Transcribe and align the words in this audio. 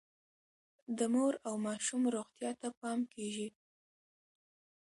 د 0.97 0.99
مور 1.13 1.33
او 1.47 1.53
ماشوم 1.65 2.03
روغتیا 2.15 2.51
ته 2.61 2.67
پام 2.79 2.99
کیږي. 3.13 3.47